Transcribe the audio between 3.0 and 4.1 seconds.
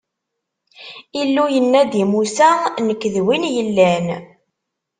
d Win yellan.